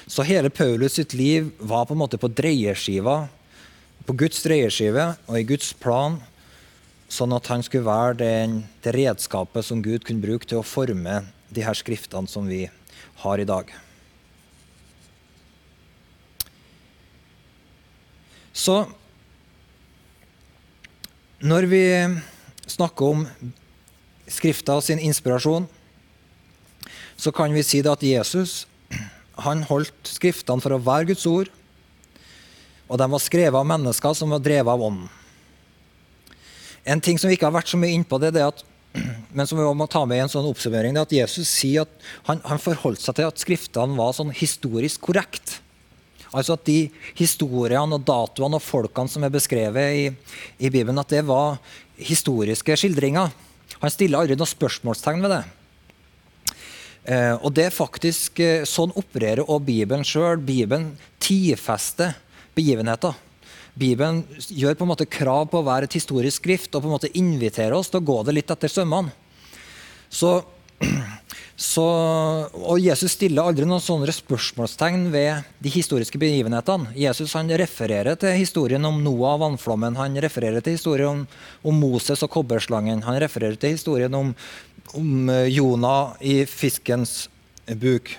[0.07, 3.23] Så hele Paulus sitt liv var på en måte på dreieskiva,
[4.03, 6.19] på Guds dreieskive og i Guds plan,
[7.07, 11.21] sånn at han skulle være den, det redskapet som Gud kunne bruke til å forme
[11.53, 12.65] de her skriftene som vi
[13.23, 13.69] har i dag.
[18.53, 18.83] Så
[21.43, 21.85] når vi
[22.69, 23.27] snakker om
[24.23, 25.65] Skrifta sin inspirasjon,
[27.19, 28.63] så kan vi si det at Jesus
[29.43, 31.49] han holdt Skriftene for å være Guds ord,
[32.87, 35.09] og de var skrevet av mennesker som var drevet av Ånden.
[36.85, 38.63] En ting som vi ikke har vært så mye innpå, det er at
[39.33, 41.87] men som vi må ta med i en sånn oppsummering, det er at Jesus sier
[41.87, 45.59] at han, han forholdt seg til at skriftene var sånn historisk korrekt.
[46.33, 50.05] Altså at de historiene og datoene og folkene som er beskrevet i,
[50.57, 51.59] i Bibelen, at det var
[51.97, 53.33] historiske skildringer.
[53.83, 55.43] Han stiller aldri noe spørsmålstegn ved det.
[57.03, 60.39] Eh, og det er faktisk eh, Sånn opererer også Bibelen sjøl.
[60.39, 62.15] Bibelen tidfester
[62.55, 63.17] begivenheter.
[63.73, 64.21] Bibelen
[64.53, 67.13] gjør på en måte krav på å være et historisk skrift og på en måte
[67.17, 69.13] inviterer oss til å gå det litt etter sømmene.
[70.13, 70.35] Så,
[71.73, 71.85] så,
[72.53, 76.93] og Jesus stiller aldri noen sånne spørsmålstegn ved de historiske begivenhetene.
[76.97, 81.23] Jesus han refererer til historien om Noah og vannflommen, han refererer til historien om,
[81.65, 84.35] om Moses og kobberslangen, han refererer til historien om,
[84.93, 87.23] om eh, Jonah i fiskens
[87.81, 88.13] buk.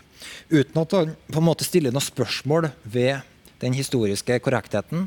[0.51, 3.23] Uten at han på en måte stiller noen spørsmål ved
[3.63, 5.07] den historiske korrektheten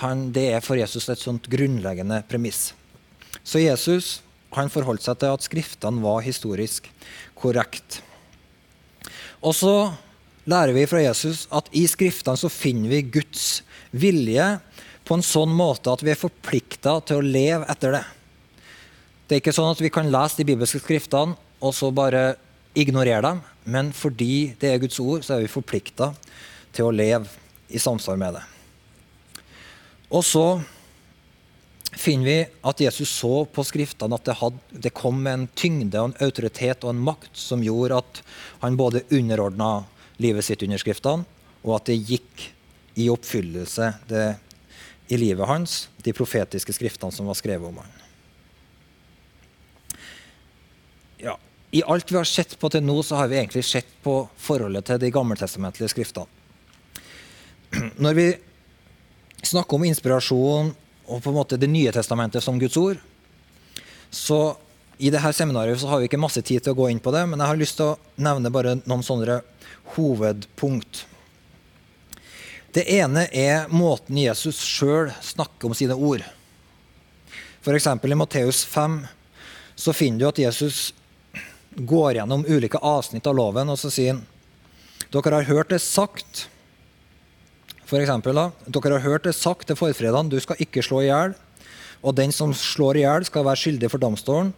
[0.00, 2.70] han, det er for Jesus et sånt grunnleggende premiss.
[3.44, 4.20] Så Jesus
[4.52, 6.88] han forholdt seg til at skriftene var historisk
[7.38, 8.00] korrekt.
[9.42, 9.74] Og så
[10.48, 14.44] lærer vi fra Jesus at i skriftene så finner vi Guds vilje
[15.08, 18.04] på en sånn måte at vi er forplikta til å leve etter det.
[19.26, 22.34] Det er ikke sånn at vi kan lese de bibelske skriftene og så bare
[22.78, 26.12] ignorere dem, men fordi det er Guds ord, så er vi forplikta
[26.74, 27.28] til å leve
[27.72, 28.51] i samsvar med det.
[30.12, 30.46] Og så
[31.92, 32.36] finner vi
[32.68, 36.84] at Jesus så på Skriftene at det, hadde, det kom en tyngde og en autoritet
[36.84, 38.22] og en makt som gjorde at
[38.64, 39.84] han både underordna
[40.22, 41.24] livet sitt under Skriftene,
[41.62, 42.48] og at det gikk
[43.00, 44.26] i oppfyllelse det,
[45.12, 47.98] i livet hans, de profetiske skriftene som var skrevet om han.
[51.22, 51.36] Ja,
[51.70, 54.88] I alt vi har sett på til nå, så har vi egentlig sett på forholdet
[54.88, 56.28] til de gammeltestamentlige skriftene.
[58.04, 58.26] Når vi
[59.42, 60.72] snakker om inspirasjon
[61.06, 62.96] og på en måte Det nye testamentet som Guds ord,
[64.10, 64.56] Så
[64.98, 67.24] i dette seminaret så har vi ikke masse tid til å gå inn på det,
[67.26, 69.40] men jeg har lyst til å nevne bare noen sånne
[69.96, 71.06] hovedpunkt.
[72.76, 76.22] Det ene er måten Jesus sjøl snakker om sine ord.
[77.64, 77.88] F.eks.
[77.88, 79.00] i Matteus 5
[79.74, 80.92] så finner du at Jesus
[81.72, 84.24] går gjennom ulike avsnitt av loven, og så sier han
[85.12, 86.46] dere har hørt det sagt
[87.92, 91.10] for eksempel, da, Dere har hørt det sagt til forfredene du skal ikke slå i
[91.10, 91.34] hjel,
[92.02, 94.54] og den som slår i hjel, skal være skyldig for domstolen.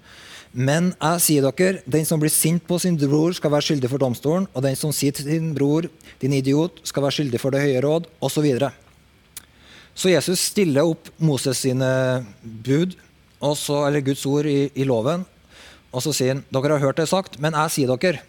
[0.55, 3.99] Men jeg sier dere, den som blir sint på sin bror, skal være skyldig for
[3.99, 5.89] domstolen, og den som sier til sin bror,
[6.23, 8.47] din idiot, skal være skyldig for det høye råd, osv.
[8.63, 8.71] Så,
[9.99, 11.91] så Jesus stiller opp Moses sine
[12.45, 12.95] bud,
[13.43, 15.27] også, eller Guds ord i, i loven,
[15.91, 18.23] og så sier han dere har hørt det sagt, men jeg sier dere.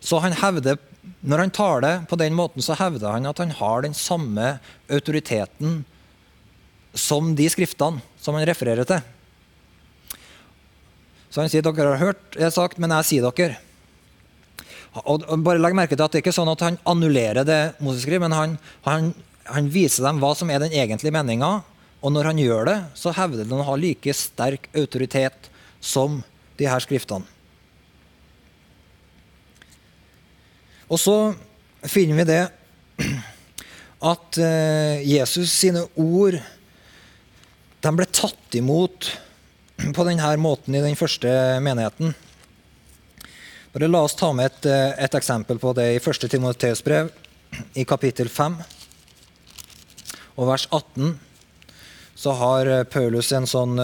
[0.00, 0.80] Så han hevder,
[1.26, 4.56] når han taler på den måten, så hevder han at han har den samme
[4.92, 5.84] autoriteten
[6.96, 9.02] som de skriftene som han refererer til.
[11.30, 13.58] Så han sier dere har hørt det sagt, men jeg sier dere.
[15.04, 18.06] Og bare legg merke til at Det er ikke sånn at han annullerer det Moses
[18.06, 18.54] skriver, men han,
[18.86, 19.10] han,
[19.44, 21.58] han, viser dem hva som er den egentlige meninga.
[22.00, 25.50] Og når han gjør det, så hevder han å ha like sterk autoritet
[25.84, 26.22] som
[26.56, 27.28] de her skriftene.
[30.86, 31.34] Og så
[31.82, 32.44] finner vi det
[34.06, 36.36] at eh, Jesus sine ord
[37.86, 39.10] de ble tatt imot
[39.76, 41.28] på denne måten i den første
[41.62, 42.14] menigheten.
[43.74, 46.28] Bare La oss ta med et, eh, et eksempel på det i 1.
[46.30, 47.10] Timoteus brev,
[47.74, 48.56] i kapittel 5
[50.36, 51.18] og vers 18.
[52.14, 53.74] Så har eh, Paulus en sånn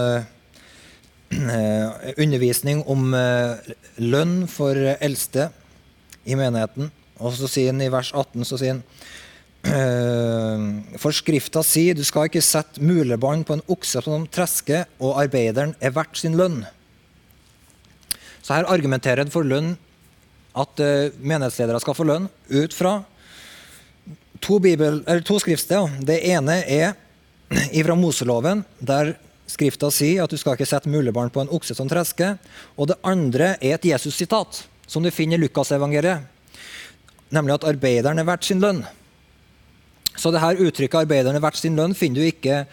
[2.23, 3.11] undervisning om
[3.97, 5.49] lønn for eldste
[6.25, 6.91] i menigheten.
[7.19, 8.85] Og så sier han i vers 18 så sier han
[10.99, 15.71] for Skrifta sier du skal ikke sette mulebånd på en okse som tresker, og arbeideren
[15.79, 16.65] er verdt sin lønn.
[18.43, 19.77] Så her argumenterer han for lønn,
[20.53, 22.97] at uh, menighetsledere skal få lønn, ut fra
[24.43, 25.95] to, bibel, to skriftsteder.
[26.03, 26.97] Det ene er
[27.79, 29.15] ifra Moseloven, der
[29.47, 32.35] Skrifta sier at du skal ikke sette mulebånd på en okse som tresker.
[32.75, 36.27] Og det andre er et Jesus-sitat, som du finner i Lukasevangeliet.
[37.33, 38.83] Nemlig at arbeideren er verdt sin lønn.
[40.15, 42.65] Så det her uttrykket 'arbeideren er verdt sin lønn' finner du ikke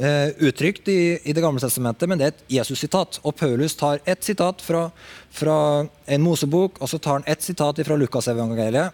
[0.00, 3.20] eh, uttrykt i, i, Det gamle testamentet, men det er et Jesus-sitat.
[3.24, 4.90] Og Paulus tar ett sitat fra,
[5.30, 8.92] fra, en Mosebok, og så tar han ett sitat fra Lukasevangeliet,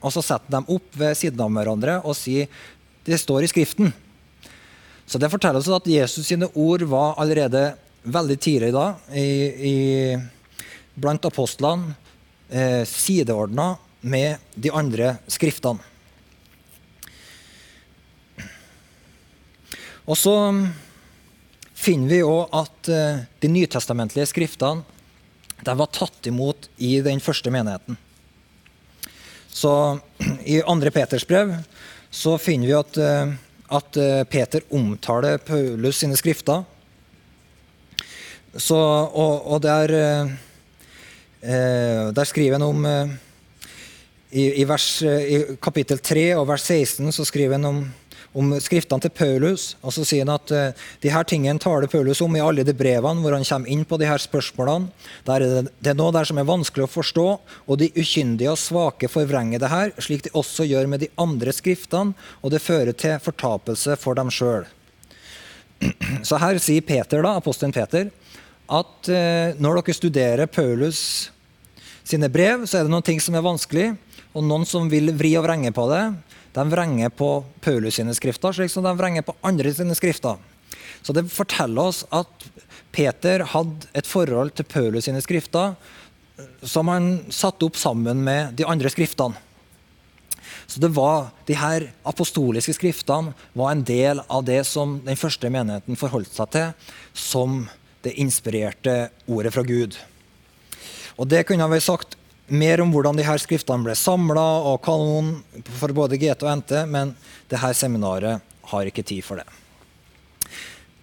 [0.00, 2.48] og så setter de opp ved siden av hverandre og sier
[3.04, 3.92] det står i Skriften.
[5.06, 9.26] Så det forteller oss at Jesus sine ord var allerede veldig tidlig da i,
[9.72, 9.74] i,
[10.94, 11.92] blant apostlene
[12.54, 15.82] eh, sideordna med de andre skriftene.
[20.04, 20.34] Og så
[21.74, 24.84] finner vi òg at uh, de nytestamentlige skriftene
[25.64, 27.96] de var tatt imot i den første menigheten.
[29.48, 29.72] Så
[30.54, 31.54] I andre Peters brev
[32.12, 33.32] så finner vi at, uh,
[33.80, 36.68] at uh, Peter omtaler Paulus sine skrifter.
[38.54, 39.90] Så, og, og der,
[41.44, 42.86] der, skriver han om
[44.30, 47.82] i, i, vers, I kapittel 3 og vers 16 så skriver han om
[48.34, 49.74] om skriftene til Paulus.
[49.82, 52.74] og så sier han at uh, de her tingene taler Paulus om i alle de
[52.74, 54.90] brevene hvor han kommer inn på de her spørsmålene.
[55.30, 57.26] Er det, det er noe der som er vanskelig å forstå,
[57.66, 61.54] og de ukyndige og svake forvrenger det her, slik de også gjør med de andre
[61.54, 64.66] skriftene, og det fører til fortapelse for dem sjøl.
[66.26, 68.10] Så her sier Peter, da, apostelen Peter
[68.74, 69.08] at
[69.60, 71.00] når dere studerer Paulus
[72.04, 73.92] sine brev, så er det noen ting som er vanskelig,
[74.34, 76.02] og noen som vil vri og vrenge på det.
[76.54, 77.28] De vrenger på
[77.64, 80.38] Paulus sine skrifter, slik som de vrenger på andre sine skrifter.
[81.04, 82.48] Så det forteller oss at
[82.94, 85.74] Peter hadde et forhold til Paulus sine skrifter
[86.62, 89.38] som han satte opp sammen med de andre skriftene.
[90.66, 95.50] Så det var, De her apostoliske skriftene var en del av det som den første
[95.50, 97.64] menigheten forholdt seg til som
[98.04, 99.96] det inspirerte ordet fra Gud.
[101.18, 105.36] Og Det kunne vi sagt mer om hvordan de her skriftene ble samla, og kanon
[105.78, 107.14] for både GT og NT, men
[107.48, 109.46] det her seminaret har ikke tid for det.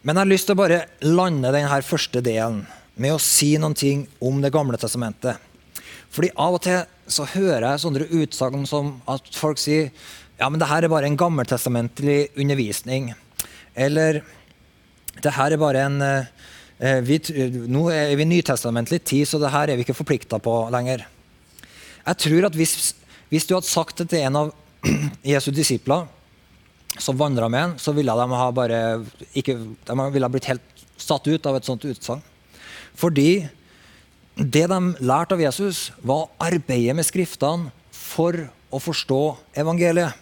[0.02, 2.64] Men jeg har lyst til å bare lande denne første delen
[3.02, 5.38] med å si noen ting om Det gamle testamentet.
[6.12, 6.82] Fordi av og til
[7.12, 9.92] så hører jeg sånne utsagn som at folk sier
[10.42, 13.12] ja, men det her er bare en gammeltestamentlig undervisning.
[13.78, 14.24] Eller
[15.22, 16.32] det her er bare en eh,
[16.82, 17.20] vi,
[17.70, 21.06] Nå er vi nytestamentlig tid, så det her er vi ikke forplikta på lenger.
[22.02, 22.74] Jeg tror at hvis,
[23.30, 24.52] hvis du hadde sagt det til en av
[25.34, 26.08] Jesu disipler
[27.00, 28.80] som vandra med ham, så ville de ha bare
[29.38, 29.56] ikke,
[29.86, 32.24] de ville ha blitt helt satt ut av et sånt utsagn.
[32.98, 33.46] Fordi
[34.36, 38.36] det de lærte av Jesus, var å arbeide med Skriftene for
[38.72, 39.22] å forstå
[39.62, 40.18] evangeliet.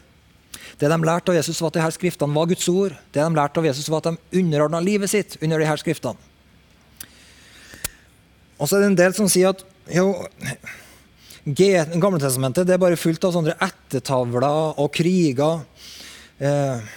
[0.80, 2.95] Det de lærte av Jesus, var at disse skriftene var Guds ord.
[3.14, 6.28] Det de lærte av Jesus, var at de underordna livet sitt under disse skriftene.
[8.60, 9.64] Og så er det en del som sier at
[9.95, 10.12] jo,
[11.55, 15.64] det er bare fullt av sånne ettertavler og kriger.
[16.38, 16.89] Eh,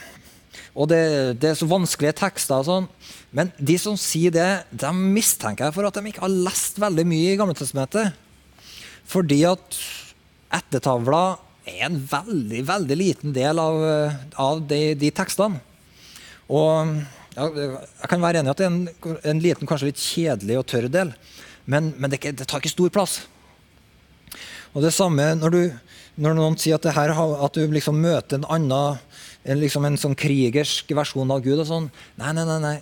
[0.73, 1.03] og det,
[1.41, 2.89] det, er så vanskelige tekster og sånn.
[3.33, 7.07] Men de som sier det, de mistenker jeg for at de ikke har lest veldig
[7.09, 8.13] mye i Gamle testamentet.
[9.09, 9.79] Fordi at
[10.53, 13.83] ettertavler er en veldig veldig liten del av,
[14.41, 15.61] av de, de, tekstene.
[16.53, 16.97] Og
[17.33, 20.59] ja, Jeg kan være enig i at det er en, en, liten, kanskje litt kjedelig
[20.61, 21.13] og tørr del,
[21.65, 23.21] men, men det, det, tar ikke stor plass.
[24.73, 25.93] Og det samme når, du,
[26.23, 29.03] når noen sier at, her, at du liksom møter en annen
[29.59, 31.61] liksom en sånn krigersk versjon av Gud.
[31.61, 31.91] og sånn.
[32.21, 32.59] Nei, nei, nei.
[32.63, 32.79] nei.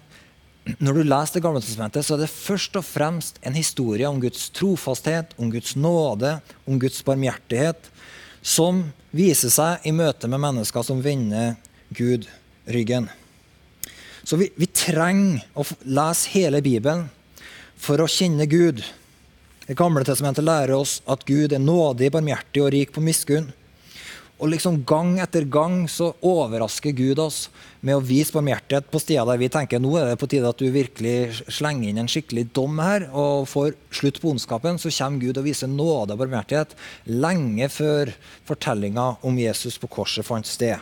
[0.78, 4.20] Når du leser Det gamle testamentet, så er det først og fremst en historie om
[4.20, 6.37] Guds trofasthet, om Guds nåde,
[6.68, 7.89] om Guds barmhjertighet,
[8.43, 11.57] som viser seg i møte med mennesker som vender
[11.97, 12.28] Gud
[12.70, 13.09] ryggen.
[14.22, 17.09] Så vi, vi trenger å lese hele Bibelen
[17.81, 18.83] for å kjenne Gud.
[19.64, 23.49] Det gamle testamentet lærer oss at Gud er nådig, barmhjertig og rik på miskunn.
[24.41, 27.51] Og liksom Gang etter gang så overrasker Gud oss
[27.85, 30.61] med å vise barmhjertighet på steder der vi tenker nå er det på tide at
[30.61, 34.81] du virkelig slenger inn en skikkelig dom her og får slutt på ondskapen.
[34.81, 36.72] Så kommer Gud og viser nåde og barmhjertighet
[37.12, 38.14] lenge før
[38.49, 40.81] fortellinga om Jesus på korset fant sted.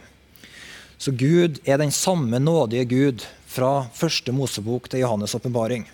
[0.98, 5.86] Så Gud er den samme nådige Gud fra første Mosebok til Johannes' åpenbaring.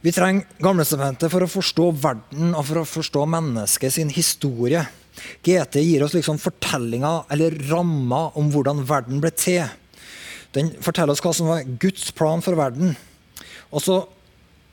[0.00, 4.86] Vi trenger Gamletestamentet for å forstå verden og for å forstå mennesket sin historie.
[5.44, 9.66] GT gir oss liksom fortellinger eller rammer om hvordan verden ble til.
[10.56, 12.94] Den forteller oss hva som var Guds plan for verden.
[13.68, 13.98] Og så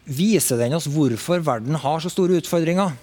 [0.08, 2.96] viser den oss hvorfor verden har så store utfordringer.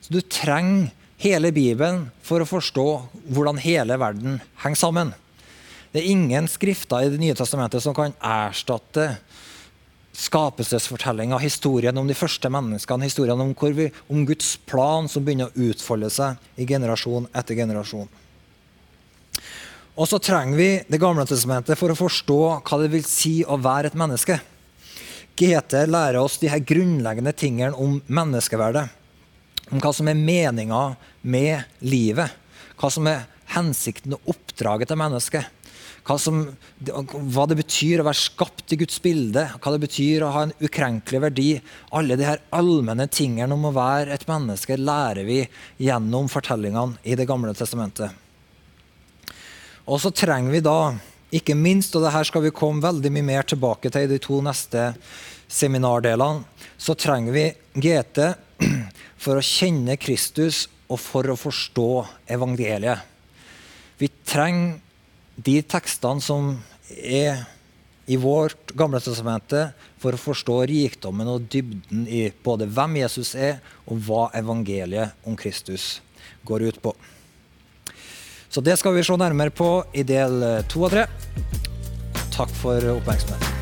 [0.00, 0.88] Så du trenger
[1.20, 2.86] hele Bibelen for å forstå
[3.28, 5.12] hvordan hele verden henger sammen.
[5.92, 9.18] Det er ingen skrifter i Det nye testamentet som kan erstatte
[10.16, 15.66] skapelsesfortellinga, historien om de første menneskene, historien om, vi, om, Guds plan som begynner å
[15.68, 18.08] utfolde seg i generasjon etter generasjon.
[19.96, 23.56] Og så trenger vi Det gamle testamentet for å forstå hva det vil si å
[23.60, 24.38] være et menneske.
[25.36, 28.88] GT lærer oss de her grunnleggende tingene om menneskeverdet.
[29.68, 30.82] Om hva som er meninga
[31.22, 32.32] med livet.
[32.80, 35.55] Hva som er hensikten og oppdraget til mennesket
[36.06, 36.44] hva, som,
[36.86, 40.54] hva, det betyr å være skapt i Guds bilde, hva det betyr å ha en
[40.62, 41.48] ukrenkelig verdi.
[41.98, 45.40] Alle de her allmenne tingene om å være et menneske lærer vi
[45.82, 48.14] gjennom fortellingene i Det gamle testamentet.
[49.86, 50.94] Og så trenger vi da,
[51.34, 54.22] ikke minst, og det her skal vi komme veldig mye mer tilbake til i de
[54.22, 54.92] to neste
[55.50, 56.46] seminardelene,
[56.78, 57.46] så trenger vi
[57.82, 58.22] GT
[59.26, 61.90] for å kjenne Kristus og for å forstå
[62.30, 63.14] evangeliet.
[63.98, 64.85] Vi trenger
[65.36, 66.54] de tekstene som
[66.96, 67.44] er
[68.06, 73.58] i vårt Gamle testamentet for å forstå rikdommen og dybden i både hvem Jesus er,
[73.86, 76.00] og hva evangeliet om Kristus
[76.46, 76.94] går ut på.
[78.48, 80.38] Så det skal vi se nærmere på i del
[80.70, 81.08] to og tre.
[82.36, 83.55] Takk for oppmerksomheten.